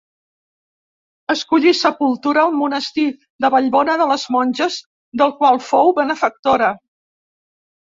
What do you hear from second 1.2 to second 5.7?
Escollí sepultura al monestir de Vallbona de les Monges, del qual